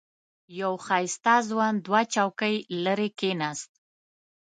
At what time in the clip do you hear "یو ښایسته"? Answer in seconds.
0.61-1.35